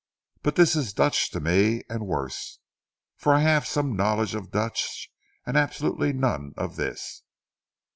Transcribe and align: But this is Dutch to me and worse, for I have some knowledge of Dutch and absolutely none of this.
But 0.41 0.55
this 0.55 0.75
is 0.75 0.93
Dutch 0.93 1.29
to 1.29 1.39
me 1.39 1.83
and 1.87 2.07
worse, 2.07 2.57
for 3.17 3.35
I 3.35 3.41
have 3.41 3.67
some 3.67 3.95
knowledge 3.95 4.33
of 4.33 4.49
Dutch 4.49 5.11
and 5.45 5.55
absolutely 5.55 6.11
none 6.11 6.55
of 6.57 6.75
this. 6.75 7.21